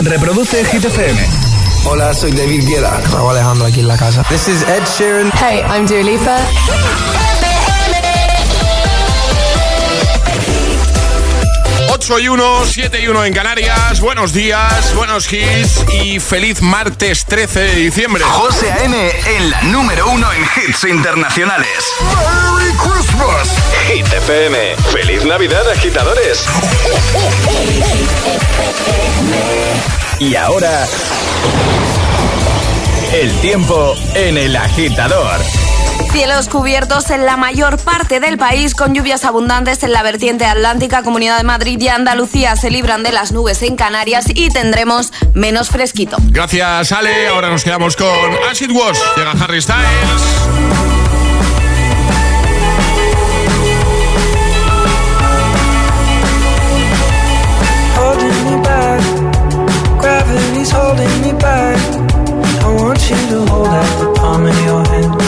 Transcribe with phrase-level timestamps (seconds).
[0.00, 1.18] Reproduce Hit FM.
[1.84, 3.00] Hola, soy David Guetta.
[3.12, 4.22] Raúl Alejandro aquí en la casa.
[4.28, 5.30] This is Ed Sheeran.
[5.32, 7.27] Hey, I'm Dua Lipa.
[12.10, 14.00] 8 y 1, 7 y 1 en Canarias.
[14.00, 18.24] Buenos días, buenos hits y feliz martes 13 de diciembre.
[18.24, 19.10] José A.M.
[19.26, 21.84] en la número 1 en hits internacionales.
[22.00, 23.58] ¡Merry Christmas!
[23.88, 24.76] Hit FM.
[24.90, 26.46] ¡Feliz Navidad, agitadores!
[30.18, 30.86] Y ahora.
[33.12, 35.40] El tiempo en el agitador.
[36.10, 41.02] Cielos cubiertos en la mayor parte del país con lluvias abundantes en la vertiente atlántica,
[41.02, 45.68] Comunidad de Madrid y Andalucía se libran de las nubes en Canarias y tendremos menos
[45.68, 46.16] fresquito.
[46.30, 47.28] Gracias, Ale.
[47.28, 48.08] Ahora nos quedamos con
[48.50, 48.98] Acid Wash.
[49.16, 49.84] Llega Harry Styles.
[57.98, 59.00] holding me back.
[60.00, 61.78] Gravity's holding me back.
[62.64, 65.27] I want you to hold out the palm of your hand.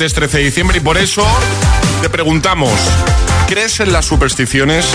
[0.00, 1.22] martes 13 de diciembre y por eso
[2.00, 2.72] te preguntamos,
[3.46, 4.86] ¿crees en las supersticiones?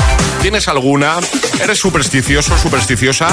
[0.42, 1.20] ¿Tienes alguna?
[1.62, 3.28] ¿Eres supersticioso, supersticiosa?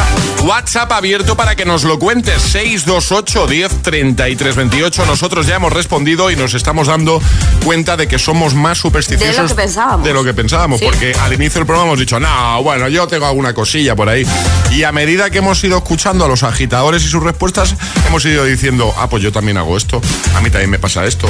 [0.45, 2.41] WhatsApp abierto para que nos lo cuentes.
[2.43, 5.07] 628 10 33 28.
[5.07, 7.21] Nosotros ya hemos respondido y nos estamos dando
[7.65, 10.07] cuenta de que somos más supersticiosos De lo que pensábamos.
[10.07, 10.87] de lo que pensábamos, Sí.
[10.87, 14.25] porque al inicio del programa hemos dicho, no, bueno, yo tengo alguna cosilla por ahí.
[14.71, 17.75] Y a medida que hemos ido escuchando a los agitadores y sus respuestas,
[18.07, 20.01] hemos ido diciendo, ah, pues yo también hago esto,
[20.35, 21.29] a mí también me pasa esto.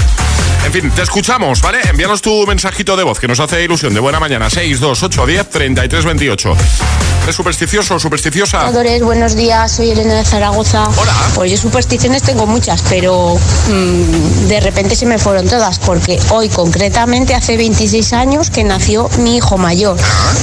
[0.66, 1.80] En fin, te escuchamos, ¿vale?
[1.88, 6.04] Envíanos tu mensajito de voz que nos hace ilusión de buena mañana, 628 10 33
[6.04, 6.56] 28.
[7.22, 8.66] ¿Eres supersticioso o supersticiosa?
[8.66, 10.88] Adores, buenos días, soy Elena de Zaragoza.
[10.96, 11.14] Hola.
[11.36, 13.36] Pues yo supersticiones tengo muchas, pero
[13.68, 19.08] mm, de repente se me fueron todas, porque hoy concretamente hace 26 años que nació
[19.18, 19.96] mi hijo mayor,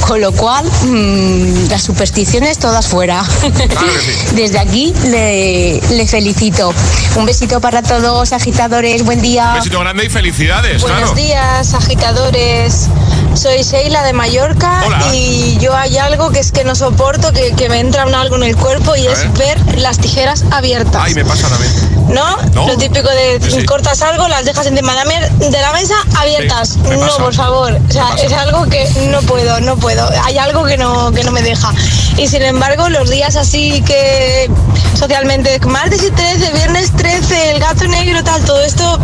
[0.08, 3.26] con lo cual mm, las supersticiones todas fuera.
[3.42, 4.12] que sí.
[4.36, 6.74] Desde aquí le, le felicito.
[7.18, 9.50] Un besito para todos, agitadores, buen día.
[9.50, 11.16] Un besito grande y felicidades, Buenos claro.
[11.16, 12.88] días, agitadores.
[13.34, 15.14] Soy Sheila de Mallorca Hola.
[15.14, 18.36] y yo hay algo que es que no soporto, que, que me entra un algo
[18.38, 19.58] en el cuerpo y A es ver.
[19.60, 21.02] ver las tijeras abiertas.
[21.04, 21.72] Ay, me pasa también.
[22.10, 22.38] ¿No?
[22.54, 22.68] No.
[22.68, 23.66] Lo típico de Sí, sí.
[23.66, 26.70] cortas algo, las dejas encima de la, mer- de la mesa abiertas.
[26.70, 27.78] Sí, no, por favor.
[27.88, 30.10] O sea, es algo que no puedo, no puedo.
[30.24, 31.72] Hay algo que no, que no me deja.
[32.18, 34.50] Y sin embargo, los días así que
[34.98, 39.00] socialmente, martes y 13, viernes 13, el gato negro, tal, todo esto,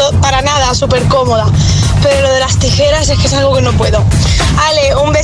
[0.00, 1.46] to- para nada, súper cómoda.
[2.02, 4.02] Pero lo de las tijeras es que es algo que no puedo.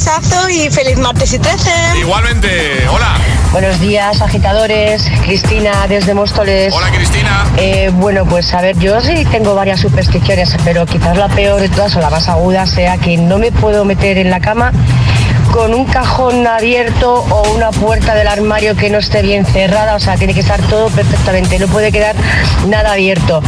[0.07, 1.71] abrazo y feliz martes y 13.
[1.99, 3.17] Igualmente, hola.
[3.53, 5.03] Buenos días, agitadores.
[5.25, 6.73] Cristina desde Móstoles.
[6.75, 7.47] Hola, Cristina.
[7.57, 11.69] Eh, bueno, pues a ver, yo sí tengo varias supersticiones, pero quizás la peor de
[11.69, 14.73] todas o la más aguda sea que no me puedo meter en la cama
[15.53, 20.01] con un cajón abierto o una puerta del armario que no esté bien cerrada, o
[20.01, 22.15] sea, tiene que estar todo perfectamente, no puede quedar
[22.69, 23.43] nada abierto.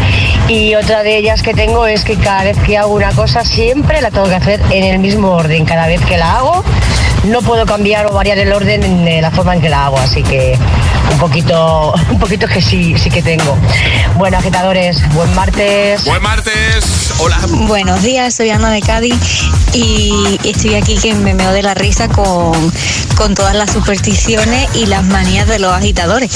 [0.49, 4.01] Y otra de ellas que tengo es que cada vez que hago una cosa siempre
[4.01, 6.65] la tengo que hacer en el mismo orden, cada vez que la hago
[7.25, 10.23] no puedo cambiar o variar el orden en la forma en que la hago, así
[10.23, 10.57] que
[11.13, 13.57] un poquito, un poquito que sí, sí que tengo.
[14.17, 16.05] Bueno, agitadores, buen martes.
[16.05, 17.13] Buen martes.
[17.19, 17.39] Hola.
[17.67, 19.17] Buenos días, soy Ana de Cádiz
[19.73, 22.53] y estoy aquí que me meo de la risa con,
[23.17, 26.31] con todas las supersticiones y las manías de los agitadores.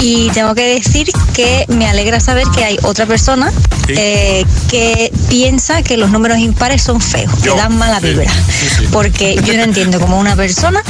[0.00, 3.52] Y tengo que decir que me alegra saber que hay otra persona
[3.86, 3.94] Sí.
[3.96, 8.30] eh, que piensa que los números impares son feos, Yo, que dan mala sí, vibra.
[8.32, 8.88] sí, sí.
[8.92, 10.82] Porque yo no entiendo cómo una persona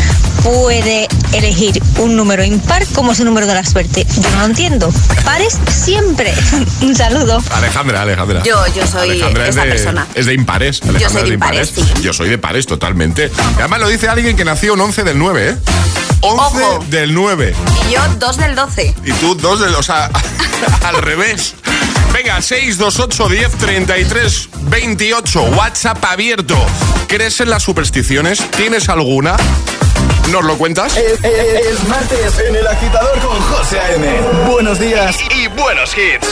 [0.42, 4.06] puede elegir un número impar como su número de la suerte.
[4.20, 4.92] Yo no lo entiendo.
[5.24, 6.32] Pares siempre.
[6.82, 7.42] un saludo.
[7.50, 8.42] Alejandra, Alejandra.
[8.42, 10.06] Yo- yo soy Alejandra esa es de, persona.
[10.14, 10.80] Es de impares.
[10.82, 11.82] Alejandra soy es de impares, sí.
[12.02, 13.30] Yo soy de pares totalmente.
[13.56, 15.56] Y además lo dice alguien que nació un 11 del 9, ¿eh?
[16.20, 16.84] 11 Ojo.
[16.90, 17.54] del 9.
[17.88, 18.94] Y yo dos del 12.
[19.04, 19.74] Y tú dos del...
[19.74, 20.10] O sea,
[20.84, 21.54] al revés.
[22.16, 25.42] Venga, 628 10 33 28.
[25.54, 26.56] WhatsApp abierto.
[27.08, 28.42] ¿Crees en las supersticiones?
[28.52, 29.36] ¿Tienes alguna?
[30.30, 30.96] ¿Nos lo cuentas?
[30.96, 34.20] Es, es- es martes en el agitador con José A.M.
[34.50, 36.26] Buenos días Y, y buenos hits.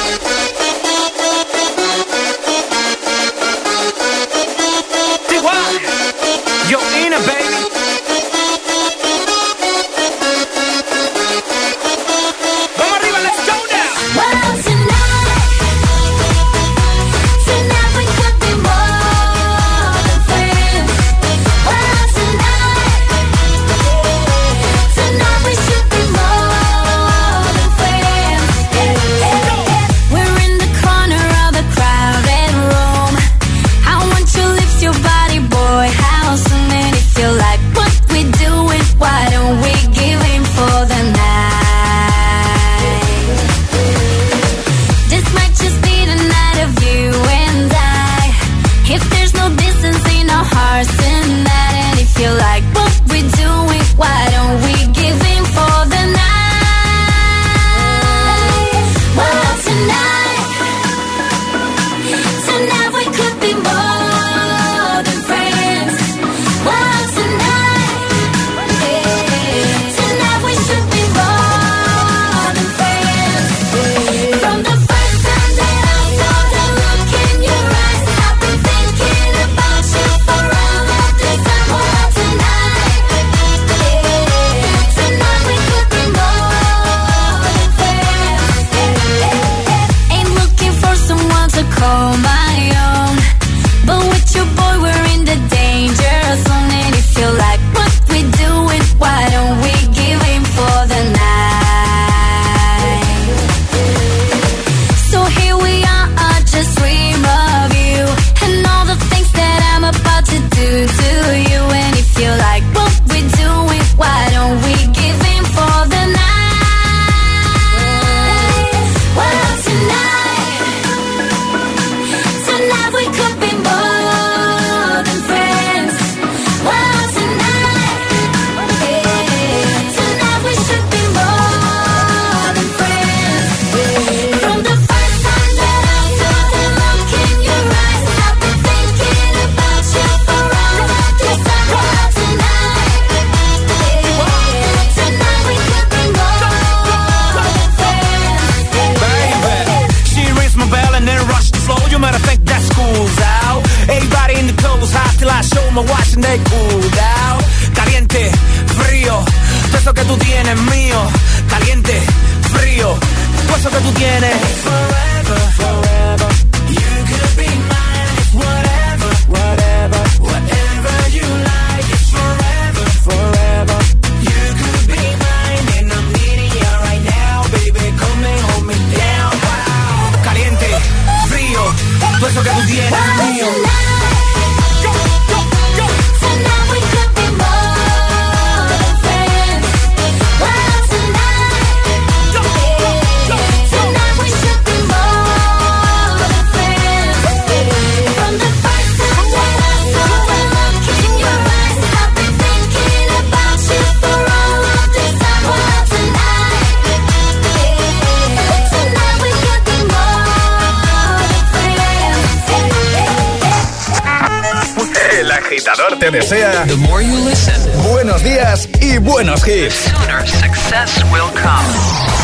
[219.55, 219.93] Hits.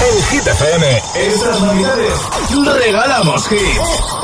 [0.03, 2.19] En Hit FM, estas navidades,
[2.75, 4.20] regalamos hits.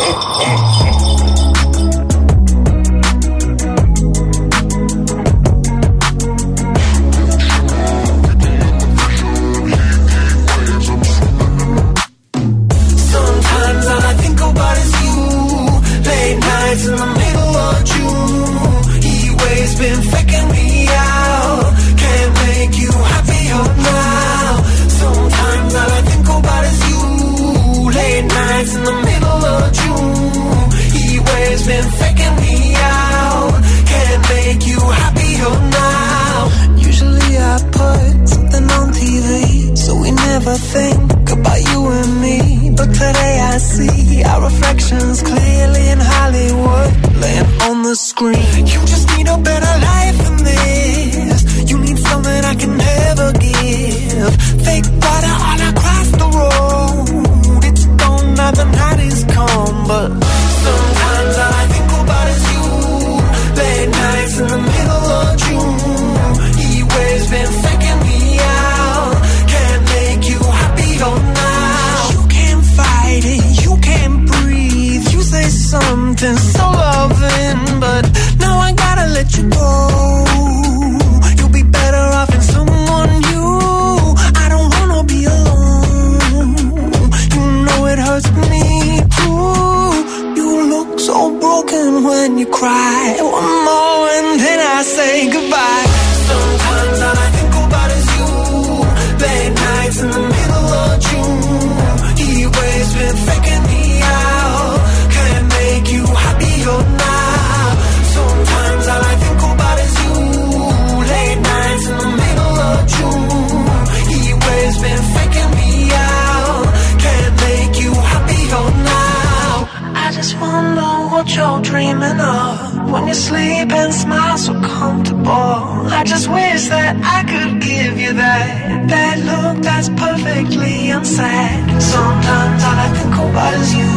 [129.86, 131.82] That's perfectly unsaid.
[131.82, 133.92] Sometimes all I think about is you.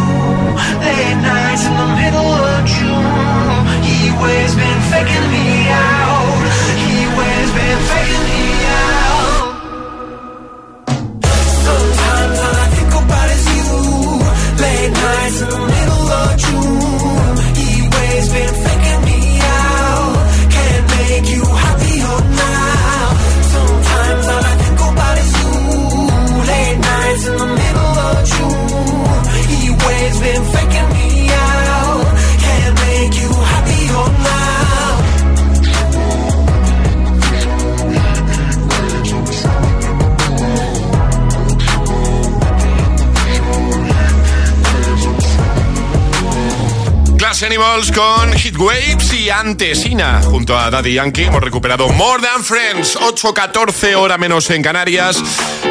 [0.86, 3.66] Late nights in the middle of June.
[3.84, 5.99] He waves been faking me out.
[47.40, 52.22] Glass Animals con Hit Waves y antes Ina junto a Daddy Yankee hemos recuperado More
[52.22, 52.98] Than Friends.
[52.98, 55.22] 8.14 hora menos en Canarias.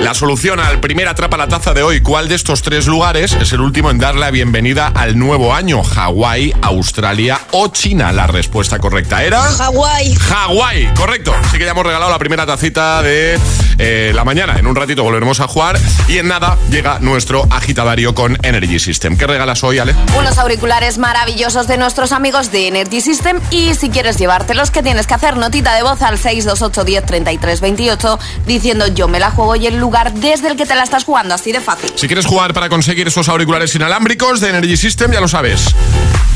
[0.00, 2.00] La solución al primer atrapa la taza de hoy.
[2.00, 5.82] ¿cuál de estos tres lugares es el último en dar la bienvenida al nuevo año?
[5.82, 8.12] Hawái, Australia o China.
[8.12, 10.14] La respuesta correcta era Hawái.
[10.14, 11.34] Hawái, correcto.
[11.34, 13.38] Así que ya hemos regalado la primera tacita de
[13.78, 14.58] eh, la mañana.
[14.58, 15.78] En un ratito volveremos a jugar.
[16.08, 19.16] Y en nada llega nuestro agitadario con Energy System.
[19.16, 19.94] ¿qué regalas hoy Ale?
[20.16, 25.06] Unos auriculares maravillosos de nuestros amigos de Energy System y si quieres llevártelos, ¿qué tienes
[25.06, 25.36] que hacer?
[25.36, 29.78] Notita de voz al 628 10 33 28 diciendo yo me la juego y el
[29.78, 31.90] lugar desde el que te la estás jugando, así de fácil.
[31.96, 35.74] Si quieres jugar para conseguir esos auriculares inalámbricos de Energy System, ya lo sabes.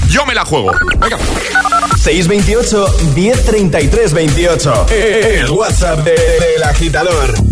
[0.09, 0.73] Yo me la juego.
[0.99, 1.17] Venga.
[1.97, 4.87] 628 1033 28.
[4.91, 7.52] El WhatsApp de- del agitador.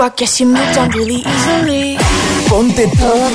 [0.00, 0.90] I guess you moved on.
[2.48, 3.32] Ponte todos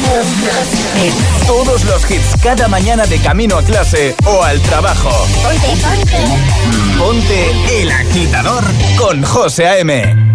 [1.46, 5.10] todos los hits cada mañana de camino a clase o al trabajo.
[5.44, 6.98] Ponte, ponte.
[6.98, 8.64] Ponte el agitador
[8.98, 10.31] con José A.M.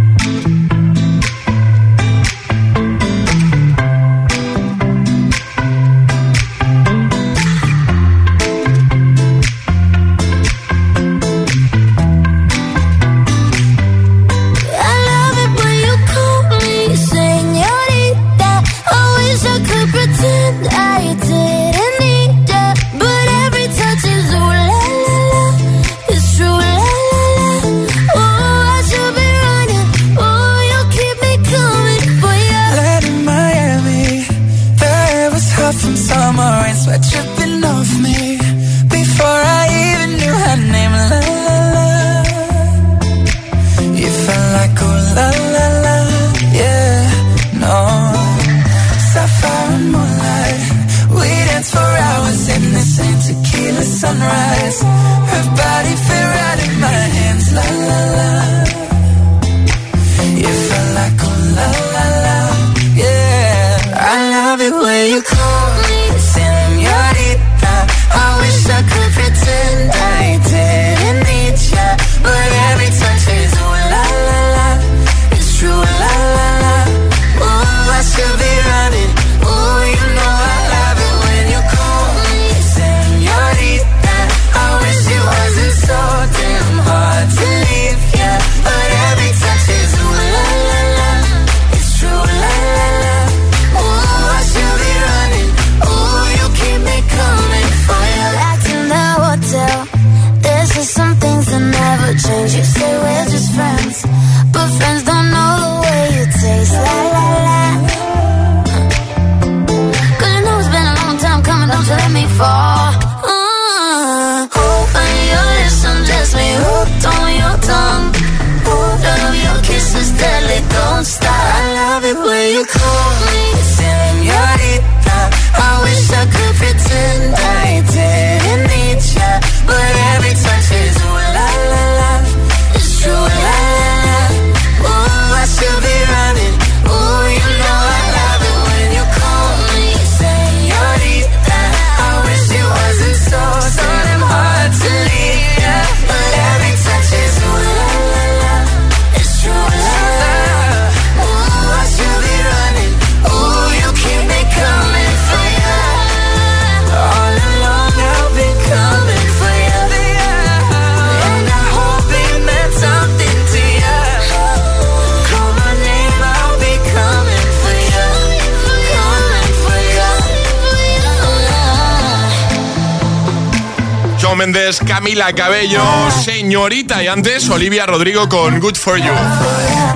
[174.87, 175.83] Camila Cabello,
[176.23, 179.13] señorita y antes Olivia Rodrigo con Good For You.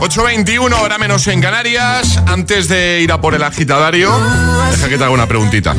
[0.00, 2.20] 8.21, hora menos en Canarias.
[2.26, 4.12] Antes de ir a por el agitadario,
[4.72, 5.76] deja que te haga una preguntita.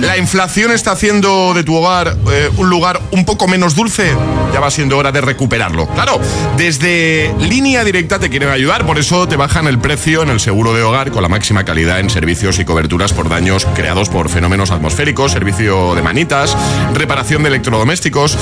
[0.00, 4.14] ¿La inflación está haciendo de tu hogar eh, un lugar un poco menos dulce?
[4.52, 5.86] Ya va siendo hora de recuperarlo.
[5.86, 6.20] Claro,
[6.56, 10.74] desde línea directa te quieren ayudar, por eso te bajan el precio en el seguro
[10.74, 14.70] de hogar con la máxima calidad en servicios y coberturas por daños creados por fenómenos
[14.70, 16.56] atmosféricos, servicio de manitas,
[16.92, 18.36] reparación de electrodomésticos.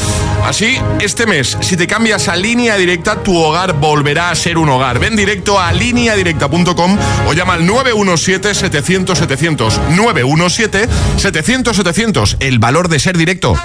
[0.44, 4.70] Así, este mes, si te cambias a línea directa, tu hogar volverá a ser un
[4.70, 4.98] hogar.
[4.98, 6.98] Ven directo a lineadirecta.com
[7.28, 9.78] o llama al 917-700-700.
[9.94, 12.36] 917-700-700.
[12.40, 13.60] El valor de ser directo.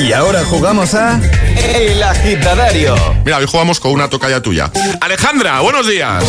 [0.00, 1.20] Y ahora jugamos a
[1.74, 2.96] El Agitadario.
[3.24, 4.70] Mira, hoy jugamos con una tocaya tuya.
[5.02, 6.24] Alejandra, buenos días.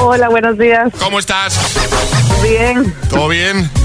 [0.00, 0.92] Hola, buenos días.
[0.98, 1.56] ¿Cómo estás?
[2.42, 2.92] Bien.
[3.08, 3.70] ¿Todo bien?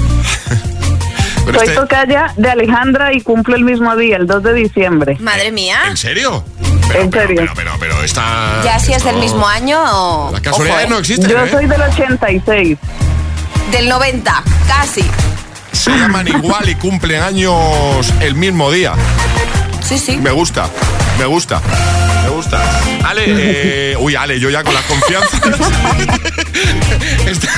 [1.46, 5.16] Pero Soy este- tocaya de Alejandra y cumplo el mismo día, el 2 de diciembre.
[5.20, 5.78] Madre mía.
[5.88, 6.44] ¿En serio?
[6.94, 7.36] en serio.
[7.40, 8.60] Pero, pero, pero está...
[8.64, 10.30] Ya si es del mismo año o...
[10.32, 11.50] Las casualidades Ojo, no existen, Yo ¿eh?
[11.50, 12.78] soy del 86.
[13.72, 15.04] Del 90, casi.
[15.72, 18.92] Se llaman igual y cumplen años el mismo día.
[19.82, 20.16] Sí, sí.
[20.16, 20.68] Me gusta,
[21.18, 21.60] me gusta,
[22.24, 22.60] me gusta.
[23.04, 25.38] Ale, eh, uy, Ale, yo ya con la confianza.
[27.26, 27.48] Está-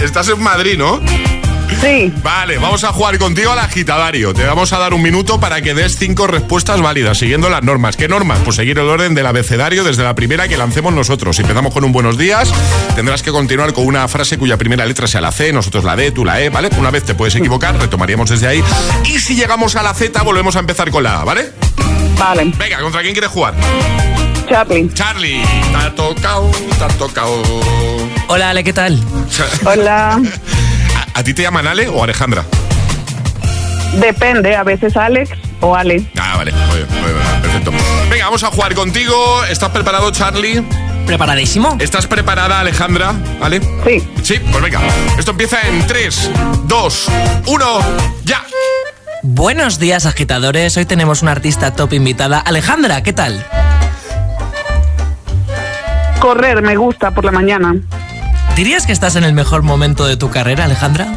[0.04, 1.00] Estás en Madrid, ¿no?
[1.80, 2.12] Sí.
[2.22, 4.32] Vale, vamos a jugar contigo al agitadario.
[4.32, 7.96] Te vamos a dar un minuto para que des cinco respuestas válidas, siguiendo las normas.
[7.96, 8.38] ¿Qué normas?
[8.44, 11.36] Pues seguir el orden del abecedario desde la primera que lancemos nosotros.
[11.36, 12.52] Si empezamos con un buenos días,
[12.94, 16.10] tendrás que continuar con una frase cuya primera letra sea la C, nosotros la D,
[16.10, 16.70] tú la E, ¿vale?
[16.78, 18.62] Una vez te puedes equivocar, retomaríamos desde ahí.
[19.04, 21.52] Y si llegamos a la Z, volvemos a empezar con la A, ¿vale?
[22.18, 22.52] Vale.
[22.56, 23.54] Venga, ¿contra quién quieres jugar?
[24.48, 24.90] Charlie.
[24.94, 27.42] Charlie, te ha tocado, te ha tocado.
[28.28, 28.98] Hola, Ale, ¿qué tal?
[29.64, 30.20] Hola.
[31.14, 32.44] ¿A, ti te llaman Ale o Alejandra?
[34.00, 36.04] Depende, a veces Alex o Ale.
[36.20, 37.70] Ah, vale, muy bien, muy bien, perfecto.
[38.10, 39.44] Venga, vamos a jugar contigo.
[39.44, 40.64] ¿Estás preparado, Charlie?
[41.06, 41.76] ¿Preparadísimo?
[41.78, 43.14] ¿Estás preparada, Alejandra?
[43.38, 43.60] ¿Vale?
[43.86, 44.02] Sí.
[44.22, 44.80] Sí, pues venga.
[45.16, 46.30] Esto empieza en 3,
[46.64, 47.06] 2,
[47.46, 47.78] 1,
[48.24, 48.44] ya.
[49.22, 50.76] Buenos días, agitadores.
[50.76, 52.40] Hoy tenemos una artista top invitada.
[52.40, 53.46] Alejandra, ¿qué tal?
[56.18, 57.76] Correr me gusta por la mañana.
[58.56, 61.08] ¿Dirías que estás en el mejor momento de tu carrera, Alejandra?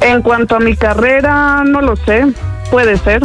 [0.00, 2.26] En cuanto a mi carrera, no lo sé.
[2.70, 3.22] Puede ser.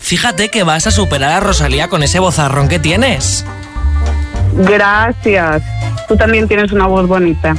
[0.00, 3.46] Fíjate que vas a superar a Rosalía con ese bozarrón que tienes.
[4.54, 5.62] Gracias.
[6.08, 7.54] Tú también tienes una voz bonita.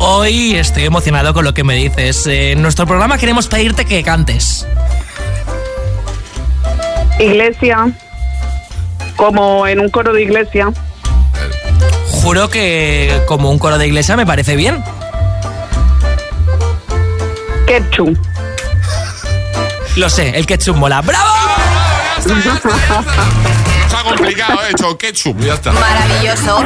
[0.00, 2.26] Hoy estoy emocionado con lo que me dices.
[2.26, 4.66] En nuestro programa queremos pedirte que cantes.
[7.20, 7.92] Iglesia.
[9.14, 10.72] Como en un coro de iglesia.
[12.24, 14.82] Juro que como un coro de iglesia me parece bien.
[17.66, 18.18] Ketchup.
[19.96, 21.02] Lo sé, el ketchup mola.
[21.02, 21.53] ¡Bravo!
[23.96, 25.72] Ha complicado, he hecho ketchup, ya está.
[25.72, 26.64] Maravilloso.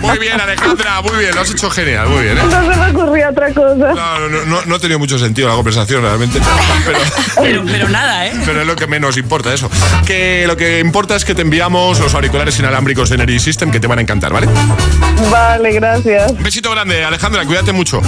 [0.00, 2.42] Muy bien, Alejandra, muy bien, lo has hecho genial, muy bien, ¿eh?
[2.44, 3.92] No se me ocurría otra cosa.
[3.94, 6.40] No, no, no, no ha tenido mucho sentido la conversación realmente,
[6.84, 6.98] pero,
[7.42, 8.32] Pero, pero nada, ¿eh?
[8.44, 9.68] pero es lo que menos importa eso.
[10.06, 13.80] Que lo que importa es que te enviamos los auriculares inalámbricos de Energy System que
[13.80, 14.48] te van a encantar, ¿vale?
[15.30, 16.30] Vale, gracias.
[16.30, 18.00] Un besito grande, Alejandra, cuídate mucho.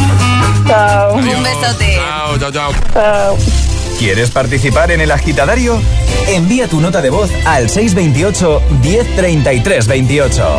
[0.68, 1.14] Chao.
[1.14, 1.96] Un besote.
[1.96, 2.72] Chao, chao, chao.
[2.94, 3.75] Chao.
[3.98, 5.80] ¿Quieres participar en el agitadario?
[6.28, 10.58] Envía tu nota de voz al 628 1033 28.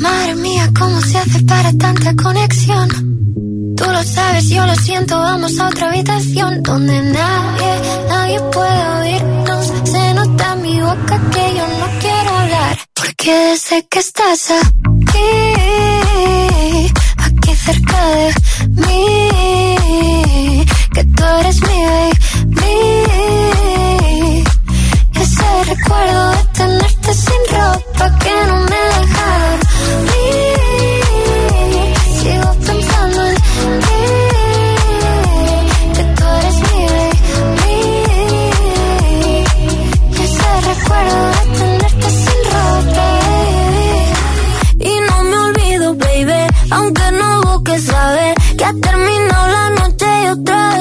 [0.00, 2.88] Madre mía, ¿cómo se hace para tanta conexión?
[3.76, 9.72] Tú lo sabes, yo lo siento, vamos a otra habitación donde nadie, nadie puede oírnos.
[9.84, 12.09] Se nota en mi boca que yo no quiero
[13.20, 14.80] Porque desde que estás aquí,
[17.18, 18.32] aquí cerca de
[18.68, 22.84] mí, que tú eres mi baby.
[25.20, 28.99] Ese recuerdo de tenerte sin ropa que no me deja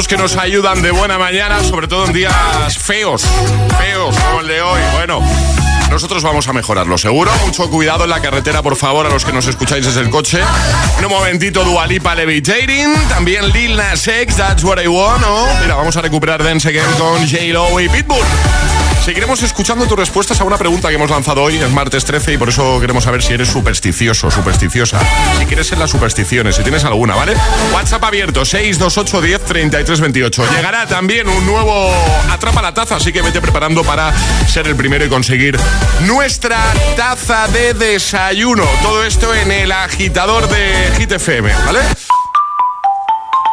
[0.00, 3.22] Temazos que nos ayudan de buena mañana, sobre todo en días feos,
[3.78, 4.80] feos como el de hoy.
[4.94, 5.20] Bueno,
[5.90, 7.30] nosotros vamos a mejorarlo, seguro.
[7.44, 10.40] Mucho cuidado en la carretera, por favor, a los que nos escucháis desde el coche.
[10.98, 12.94] En un momentito, Dualipa Levitating.
[13.10, 15.20] También Lil Nas X, That's What I Want.
[15.20, 15.46] ¿no?
[15.60, 18.24] Mira, vamos a recuperar Dance Again con J-Lo y Pitbull.
[19.10, 22.38] Seguiremos escuchando tus respuestas a una pregunta que hemos lanzado hoy, es martes 13, y
[22.38, 25.00] por eso queremos saber si eres supersticioso, supersticiosa.
[25.36, 27.34] Si quieres ser las supersticiones, si tienes alguna, ¿vale?
[27.72, 30.46] WhatsApp abierto, 628 10 33 28.
[30.54, 31.92] Llegará también un nuevo
[32.30, 34.14] Atrapa la Taza, así que vete preparando para
[34.46, 35.58] ser el primero y conseguir
[36.02, 38.62] nuestra taza de desayuno.
[38.80, 41.80] Todo esto en el agitador de Hit FM, ¿vale?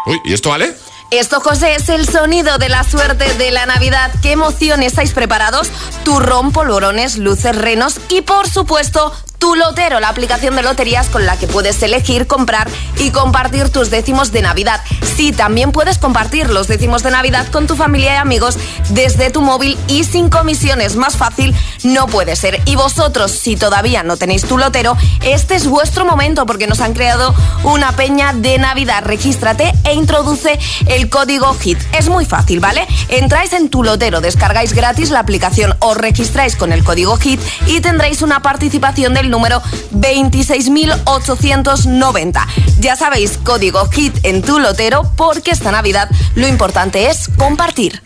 [0.06, 0.77] Uy, ¿y esto vale?
[1.10, 4.12] Esto, José, es el sonido de la suerte de la Navidad.
[4.22, 5.70] ¿Qué emoción estáis preparados?
[6.04, 11.38] Turrón, polvorones, luces, renos y, por supuesto, Tu Lotero, la aplicación de loterías con la
[11.38, 14.82] que puedes elegir, comprar y compartir tus décimos de Navidad.
[15.16, 18.58] Sí, también puedes compartir los décimos de Navidad con tu familia y amigos
[18.90, 20.96] desde tu móvil y sin comisiones.
[20.96, 22.62] Más fácil no puede ser.
[22.66, 26.94] Y vosotros, si todavía no tenéis Tu Lotero, este es vuestro momento porque nos han
[26.94, 29.04] creado una peña de Navidad.
[29.06, 31.78] Regístrate e introduce el código HIT.
[31.94, 32.88] Es muy fácil, ¿vale?
[33.10, 37.82] Entráis en Tu Lotero, descargáis gratis la aplicación, os registráis con el código HIT y
[37.82, 39.62] tendréis una participación del número
[39.94, 42.46] 26.890.
[42.80, 48.02] Ya sabéis, código HIT en tu lotero porque esta Navidad lo importante es compartir.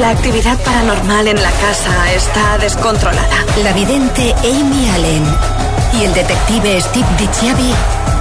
[0.00, 3.44] La actividad paranormal en la casa está descontrolada.
[3.64, 5.24] La vidente Amy Allen
[5.94, 7.72] y el detective Steve DiChiavi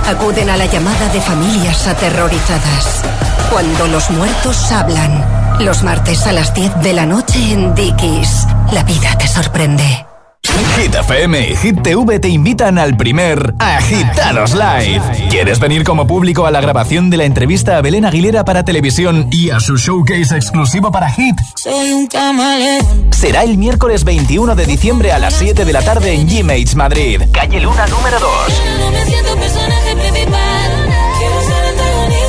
[0.08, 3.04] acuden a la llamada de familias aterrorizadas.
[3.52, 5.37] Cuando los muertos hablan.
[5.60, 8.46] Los martes a las 10 de la noche en Dickies.
[8.72, 10.06] La vida te sorprende.
[10.78, 15.02] Hit FM y Hit TV te invitan al primer Agitados Live.
[15.30, 19.28] ¿Quieres venir como público a la grabación de la entrevista a Belén Aguilera para televisión
[19.32, 21.36] y a su showcase exclusivo para Hit?
[21.56, 23.08] Soy un camaleón.
[23.12, 27.24] Será el miércoles 21 de diciembre a las 7 de la tarde en G-Mates Madrid.
[27.34, 28.32] Calle Luna número 2.
[28.80, 31.17] No me siento personaje principal.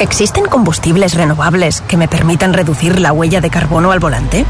[0.00, 4.46] ¿Existen combustibles renovables que me permitan reducir la huella de carbono al volante?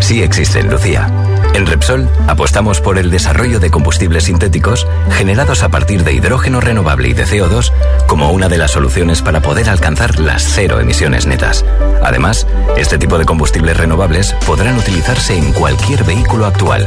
[0.00, 1.08] Sí existen, Lucía.
[1.54, 7.08] En Repsol apostamos por el desarrollo de combustibles sintéticos generados a partir de hidrógeno renovable
[7.08, 7.72] y de CO2
[8.06, 11.64] como una de las soluciones para poder alcanzar las cero emisiones netas.
[12.02, 16.86] Además, este tipo de combustibles renovables podrán utilizarse en cualquier vehículo actual.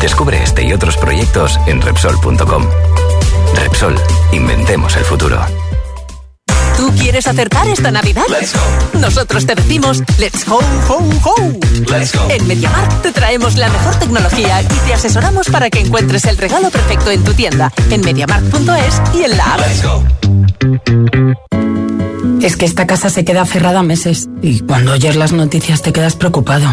[0.00, 2.64] Descubre este y otros proyectos en Repsol.com.
[3.54, 3.94] Repsol,
[4.32, 5.38] inventemos el futuro.
[7.02, 8.22] ¿Tú quieres acertar esta Navidad?
[9.00, 11.34] Nosotros te decimos Let's go, go, go.
[12.30, 16.70] En MediaMarkt te traemos la mejor tecnología y te asesoramos para que encuentres el regalo
[16.70, 19.60] perfecto en tu tienda, en MediaMarkt.es y en la app.
[22.40, 26.14] Es que esta casa se queda cerrada meses y cuando oyes las noticias te quedas
[26.14, 26.72] preocupado.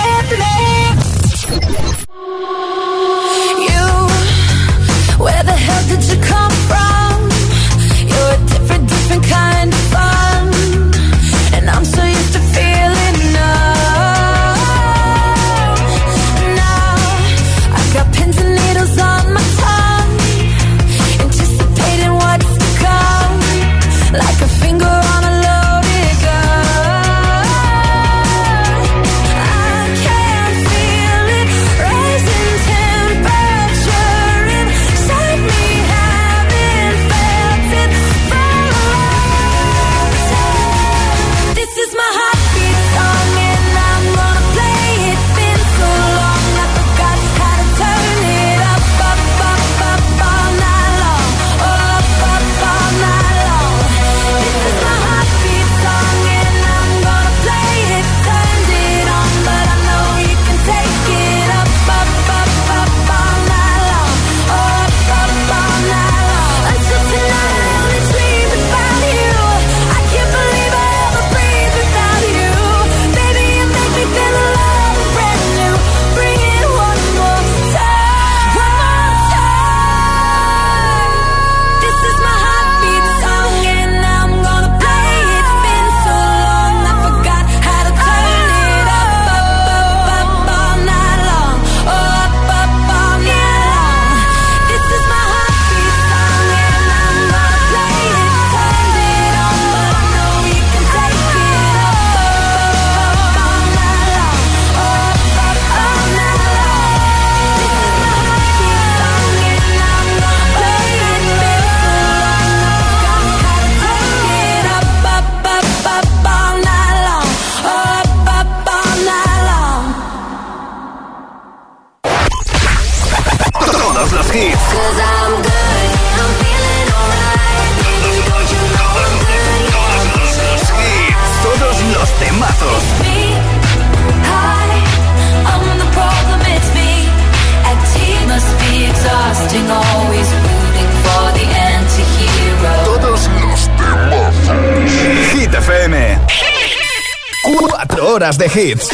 [148.55, 148.89] Hits.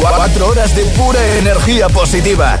[0.00, 2.58] Cuatro horas de pura energía positiva.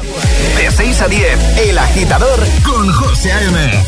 [0.56, 3.84] De 6 a 10, El Agitador con José A.M.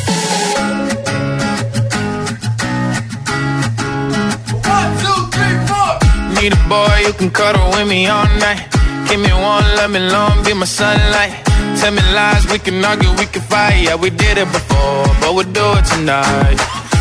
[6.40, 8.66] Need a boy who can cuddle with me all night.
[9.08, 11.32] Give me one, let me long, be my sunlight.
[11.80, 13.82] Tell me lies, we can argue, we can fight.
[13.84, 16.79] Yeah, we did it before, but we'll do it tonight.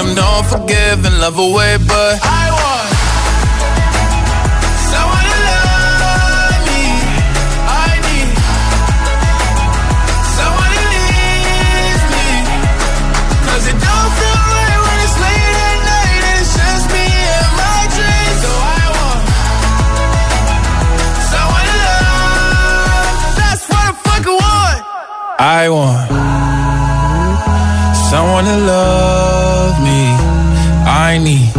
[0.00, 2.88] them don't forgive and love away, but I want
[4.90, 6.82] someone to love me.
[7.84, 8.28] I need
[10.36, 12.28] someone to need me.
[13.44, 17.50] 'Cause it don't feel right when it's late at night and it's just me and
[17.60, 18.38] my dreams.
[18.44, 19.20] So I want
[21.32, 23.16] someone to love.
[23.40, 24.80] That's what I fucking want.
[25.60, 26.08] I want
[28.10, 29.39] someone to love.
[29.78, 30.16] me.
[30.84, 31.52] I need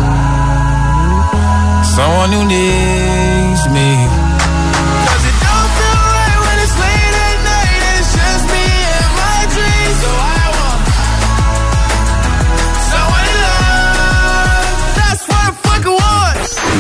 [1.86, 4.32] someone who needs me.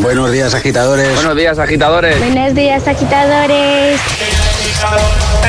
[0.01, 1.13] Buenos días, agitadores.
[1.15, 2.19] Buenos días, agitadores.
[2.19, 4.01] Buenos días, agitadores.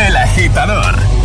[0.06, 1.01] El agitador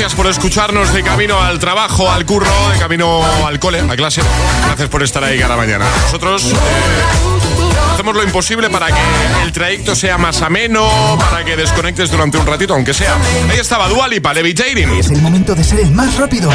[0.00, 4.22] Gracias por escucharnos de camino al trabajo, al curro, de camino al cole, a clase.
[4.64, 5.84] Gracias por estar ahí cada mañana.
[6.04, 6.54] Nosotros.
[6.54, 7.49] Eh,
[8.00, 9.00] hacemos lo imposible para que
[9.44, 10.88] el trayecto sea más ameno,
[11.18, 13.14] para que desconectes durante un ratito, aunque sea.
[13.50, 14.88] Ahí estaba Dualipa, Levitating.
[14.94, 16.50] Es el momento de ser el más rápido.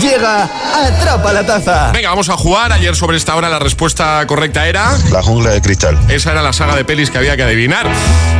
[0.00, 1.90] Llega Atrapa la Taza.
[1.90, 2.72] Venga, vamos a jugar.
[2.72, 4.96] Ayer sobre esta hora la respuesta correcta era...
[5.10, 5.98] La jungla de cristal.
[6.08, 7.88] Esa era la saga de pelis que había que adivinar.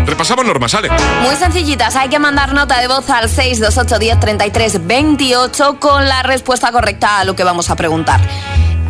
[0.07, 0.91] Repasamos normas, ¿sale?
[1.23, 6.23] Muy sencillitas, hay que mandar nota de voz al 628 10 33 28 con la
[6.23, 8.21] respuesta correcta a lo que vamos a preguntar.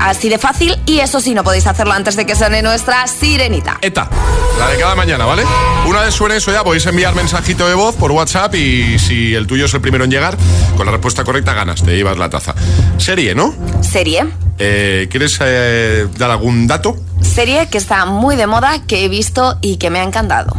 [0.05, 3.79] Así de fácil y eso sí, no podéis hacerlo antes de que suene nuestra sirenita.
[3.81, 4.11] ETA,
[4.59, 5.45] la de cada mañana, ¿vale?
[5.87, 9.47] Una vez suene eso ya, podéis enviar mensajito de voz por WhatsApp y si el
[9.47, 10.37] tuyo es el primero en llegar,
[10.77, 12.55] con la respuesta correcta ganas, te llevas la taza.
[12.99, 13.55] Serie, ¿no?
[13.81, 14.27] Serie.
[14.59, 16.99] Eh, ¿Quieres eh, dar algún dato?
[17.23, 20.55] Serie que está muy de moda, que he visto y que me ha encantado.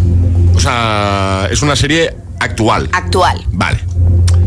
[0.56, 2.90] O sea, es una serie actual.
[2.94, 3.46] Actual.
[3.50, 3.80] Vale.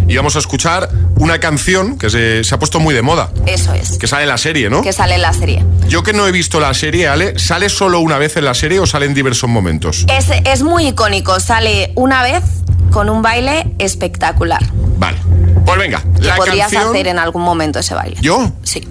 [0.08, 3.30] Y vamos a escuchar una canción que se, se ha puesto muy de moda.
[3.46, 3.98] Eso es.
[3.98, 4.82] Que sale en la serie, ¿no?
[4.82, 5.64] Que sale en la serie.
[5.86, 8.80] Yo que no he visto la serie, Ale, ¿sale solo una vez en la serie
[8.80, 10.06] o sale en diversos momentos?
[10.08, 12.42] Es, es muy icónico, sale una vez
[12.90, 14.62] con un baile espectacular.
[14.98, 15.18] Vale.
[15.66, 16.88] Pues venga, Que la podrías canción...
[16.90, 18.16] hacer en algún momento ese baile.
[18.22, 18.50] ¿Yo?
[18.62, 18.88] Sí.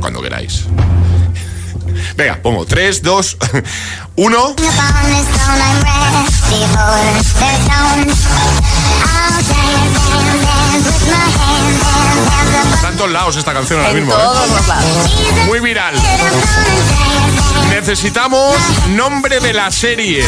[0.00, 0.64] Cuando queráis.
[2.16, 3.36] Venga, pongo 3, 2,
[4.16, 4.54] 1.
[12.74, 14.12] Está en todos lados esta canción ahora mismo.
[14.12, 14.16] ¿eh?
[15.46, 15.94] Muy viral.
[17.68, 18.56] Necesitamos
[18.88, 20.24] nombre de la serie.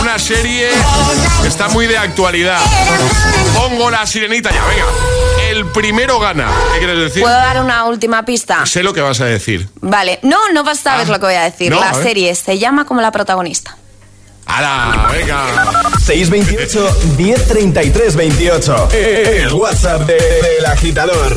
[0.00, 0.68] Una serie
[1.42, 2.58] que está muy de actualidad.
[3.54, 4.84] Pongo la sirenita ya, venga.
[5.50, 6.50] El primero gana.
[6.72, 7.22] ¿Qué quieres decir?
[7.22, 8.64] ¿Puedo dar una última pista?
[8.66, 9.68] Sé lo que vas a decir.
[9.80, 10.18] Vale.
[10.22, 11.70] No, no vas a saber lo que voy a decir.
[11.70, 13.76] no, la a serie se llama como la protagonista.
[14.46, 15.08] ¡Hala!
[15.12, 15.44] Venga.
[16.04, 18.88] 628 1033 28.
[18.92, 21.36] El WhatsApp de- del agitador.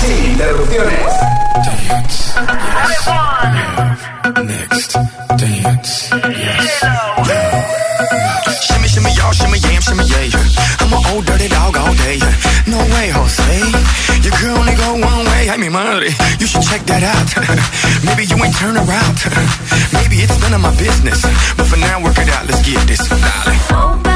[0.00, 1.14] Sin interrupciones.
[4.44, 4.92] Next,
[5.36, 6.84] dance, yes.
[8.64, 10.40] Shimmy, shimmy, y'all, shimmy, yam, shimmy, yeah.
[10.80, 12.18] I'm an old dirty dog all day.
[12.66, 13.60] No way, Jose.
[14.24, 15.48] You can only go one way.
[15.50, 16.08] Ay, mi madre.
[16.38, 17.28] You should check that out.
[18.06, 19.16] Maybe you ain't turn around.
[19.92, 21.22] Maybe it's none of my business.
[21.56, 22.46] But for now, work it out.
[22.46, 23.06] Let's get this.
[23.08, 24.09] Dale.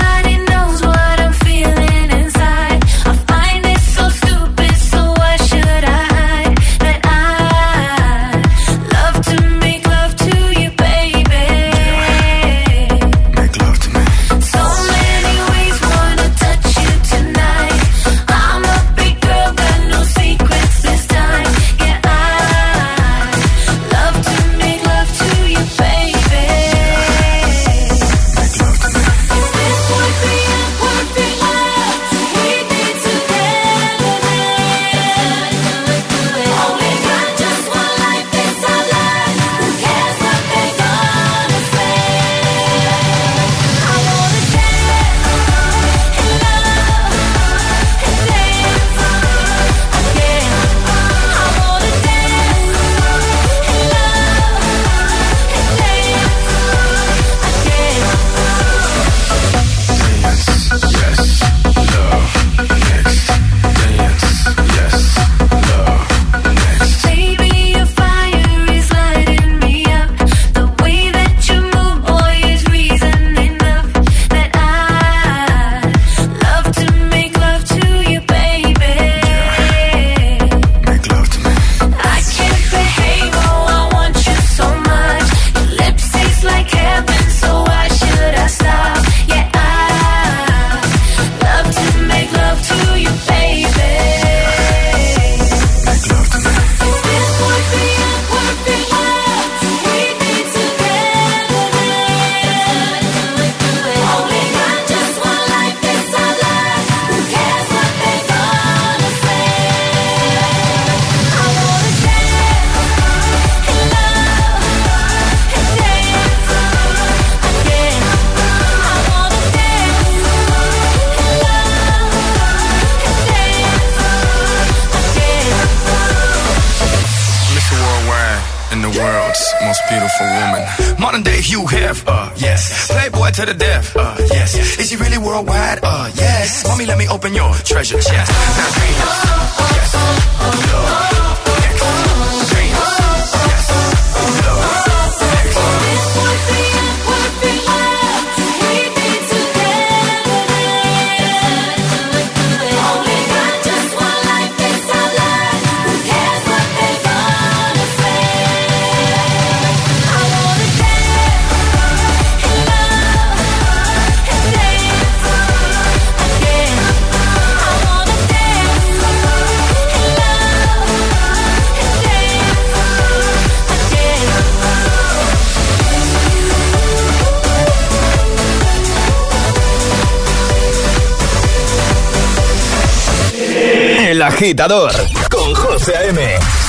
[184.34, 184.90] Agitador
[185.30, 186.20] con José A.M.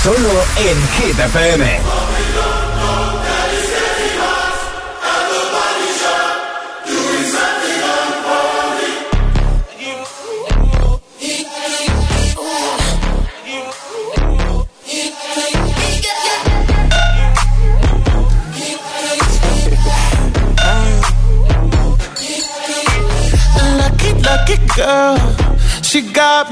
[0.04, 1.80] Solo en Hit FM.
[23.78, 25.18] Lucky, lucky girl.
[25.82, 26.52] She got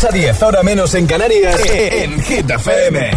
[0.00, 3.10] 6 a 10, hora menos en Canarias, en Hit FM.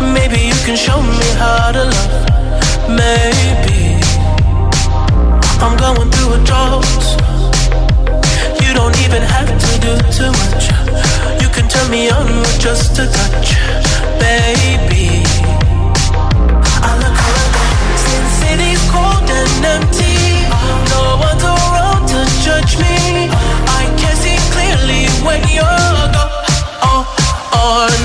[0.00, 2.88] Maybe you can show me how to love.
[2.88, 3.37] Maybe
[5.94, 6.84] going through a drought.
[8.62, 10.64] You don't even have to do too much.
[11.40, 13.48] You can turn me on with just a touch,
[14.20, 15.24] baby.
[16.84, 16.92] I
[18.92, 20.18] cold and empty.
[20.92, 23.32] No one's around to judge me.
[23.80, 26.44] I can see clearly when you're gone.
[26.84, 27.02] Oh,
[27.56, 28.04] oh, and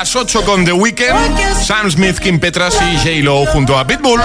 [0.00, 4.18] Las 8 con The Weeknd, Sam Smith, Kim Petras y J-Lo junto a Pitbull.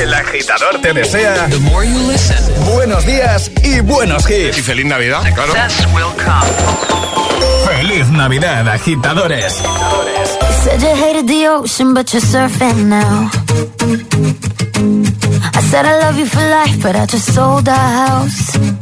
[0.00, 2.36] El agitador te desea The more you listen.
[2.74, 4.58] buenos días y buenos hits.
[4.58, 5.52] Y feliz Navidad, claro.
[7.64, 9.54] Feliz Navidad, agitadores.
[9.60, 13.30] You said you hated the ocean, but you're surfing now.
[15.54, 18.81] I said I love you for life, but I just sold our house.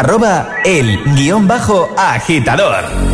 [0.00, 3.09] arroba el guion bajo agitador.